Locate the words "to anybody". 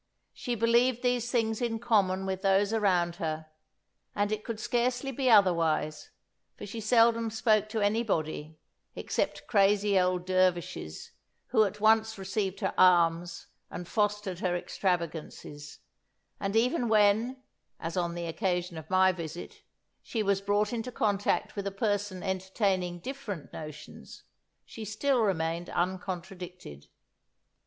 7.69-8.57